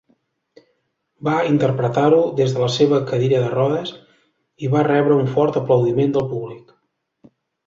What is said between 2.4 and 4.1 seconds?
de la seva cadira de rodes